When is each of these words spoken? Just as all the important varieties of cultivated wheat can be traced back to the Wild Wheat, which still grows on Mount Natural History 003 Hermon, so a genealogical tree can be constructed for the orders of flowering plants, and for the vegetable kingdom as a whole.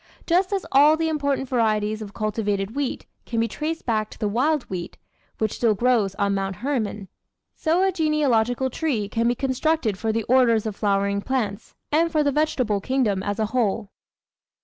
Just 0.25 0.51
as 0.51 0.65
all 0.71 0.97
the 0.97 1.09
important 1.09 1.47
varieties 1.47 2.01
of 2.01 2.15
cultivated 2.15 2.73
wheat 2.73 3.05
can 3.27 3.39
be 3.39 3.47
traced 3.47 3.85
back 3.85 4.09
to 4.09 4.17
the 4.17 4.27
Wild 4.27 4.63
Wheat, 4.63 4.97
which 5.37 5.53
still 5.53 5.75
grows 5.75 6.15
on 6.15 6.33
Mount 6.33 6.55
Natural 6.63 6.73
History 6.73 6.83
003 6.85 6.93
Hermon, 6.95 7.07
so 7.55 7.83
a 7.83 7.91
genealogical 7.91 8.69
tree 8.71 9.07
can 9.07 9.27
be 9.27 9.35
constructed 9.35 9.99
for 9.99 10.11
the 10.11 10.23
orders 10.23 10.65
of 10.65 10.75
flowering 10.75 11.21
plants, 11.21 11.75
and 11.91 12.11
for 12.11 12.23
the 12.23 12.31
vegetable 12.31 12.81
kingdom 12.81 13.21
as 13.21 13.37
a 13.37 13.45
whole. 13.53 13.91